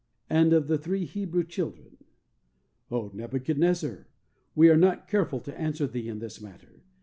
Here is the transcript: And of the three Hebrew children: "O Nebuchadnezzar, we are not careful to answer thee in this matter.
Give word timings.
And 0.31 0.51
of 0.51 0.67
the 0.67 0.79
three 0.79 1.05
Hebrew 1.05 1.43
children: 1.43 1.97
"O 2.89 3.11
Nebuchadnezzar, 3.13 4.07
we 4.55 4.67
are 4.67 4.75
not 4.75 5.07
careful 5.07 5.39
to 5.41 5.55
answer 5.61 5.85
thee 5.85 6.07
in 6.09 6.17
this 6.17 6.41
matter. 6.41 6.81